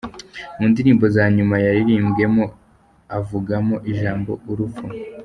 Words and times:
Mu 0.57 0.65
ndirimbo 0.71 1.03
za 1.15 1.23
nyuma 1.35 1.55
yaririmbyemo 1.65 2.43
avugamo 3.17 3.75
ijambo 3.91 4.31
‘Urupfu’ 4.51 4.85